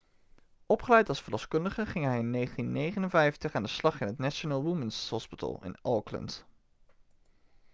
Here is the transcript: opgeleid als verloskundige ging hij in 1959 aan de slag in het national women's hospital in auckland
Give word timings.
opgeleid 0.65 1.09
als 1.09 1.21
verloskundige 1.21 1.85
ging 1.85 2.05
hij 2.05 2.17
in 2.19 2.31
1959 2.33 3.53
aan 3.53 3.63
de 3.63 3.69
slag 3.69 4.01
in 4.01 4.07
het 4.07 4.17
national 4.17 4.63
women's 4.63 5.09
hospital 5.09 5.59
in 5.63 5.77
auckland 5.81 6.45